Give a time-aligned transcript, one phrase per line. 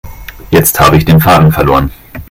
[0.49, 1.91] Jetzt habe ich den Faden verloren.